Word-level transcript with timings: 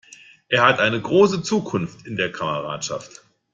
Er 0.47 0.65
hat 0.65 0.79
eine 0.79 0.99
große 0.99 1.43
Zukunft 1.43 2.07
in 2.07 2.15
der 2.15 2.31
Kameradschaft! 2.31 3.21